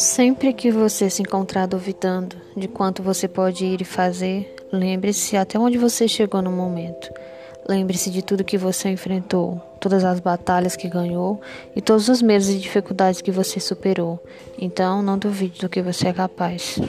Sempre 0.00 0.54
que 0.54 0.70
você 0.70 1.10
se 1.10 1.20
encontrar 1.20 1.66
duvidando 1.66 2.34
de 2.56 2.66
quanto 2.66 3.02
você 3.02 3.28
pode 3.28 3.66
ir 3.66 3.82
e 3.82 3.84
fazer, 3.84 4.56
lembre-se 4.72 5.36
até 5.36 5.58
onde 5.58 5.76
você 5.76 6.08
chegou 6.08 6.40
no 6.40 6.50
momento. 6.50 7.12
Lembre-se 7.68 8.08
de 8.08 8.22
tudo 8.22 8.42
que 8.42 8.56
você 8.56 8.88
enfrentou, 8.88 9.60
todas 9.78 10.02
as 10.02 10.18
batalhas 10.18 10.74
que 10.74 10.88
ganhou 10.88 11.38
e 11.76 11.82
todos 11.82 12.08
os 12.08 12.22
medos 12.22 12.48
e 12.48 12.56
dificuldades 12.56 13.20
que 13.20 13.30
você 13.30 13.60
superou. 13.60 14.18
Então, 14.58 15.02
não 15.02 15.18
duvide 15.18 15.60
do 15.60 15.68
que 15.68 15.82
você 15.82 16.08
é 16.08 16.14
capaz. 16.14 16.80